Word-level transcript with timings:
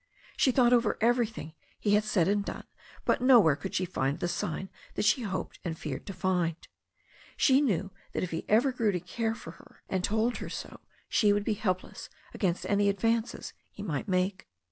She 0.35 0.49
thought 0.49 0.73
over 0.73 0.97
everything 0.99 1.53
he 1.79 1.93
had 1.93 2.03
said 2.03 2.27
and 2.27 2.43
done, 2.43 2.63
but 3.05 3.21
nowhere 3.21 3.55
could 3.55 3.75
she 3.75 3.85
find 3.85 4.17
the 4.19 4.27
sign 4.27 4.71
that 4.95 5.05
she 5.05 5.21
both 5.21 5.29
hoped 5.31 5.59
and 5.63 5.77
feared 5.77 6.07
to 6.07 6.13
find. 6.15 6.55
She 7.37 7.61
knew 7.61 7.91
that 8.13 8.23
if 8.23 8.31
he 8.31 8.43
ever 8.49 8.71
grew 8.71 8.91
to 8.93 8.99
care 8.99 9.35
for 9.35 9.51
her 9.61 9.83
and 9.87 10.03
told 10.03 10.37
her 10.37 10.49
so 10.49 10.79
she 11.07 11.31
would 11.31 11.43
be 11.45 11.53
helpless 11.53 12.09
against 12.33 12.65
any 12.67 12.89
advances 12.89 13.53
he 13.69 13.83
might 13.83 14.07
make. 14.07 14.47